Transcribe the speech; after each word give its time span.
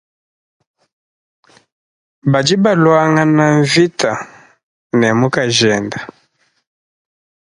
Badi 2.31 2.55
baluangana 2.63 3.45
mvita 3.59 4.11
ne 4.97 5.07
mukajende. 5.19 5.99